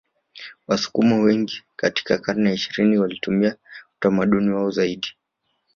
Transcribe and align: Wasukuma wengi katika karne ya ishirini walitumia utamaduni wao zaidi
Wasukuma 0.67 1.15
wengi 1.15 1.63
katika 1.75 2.17
karne 2.17 2.49
ya 2.49 2.55
ishirini 2.55 2.97
walitumia 2.97 3.55
utamaduni 3.97 4.49
wao 4.49 4.71
zaidi 4.71 5.07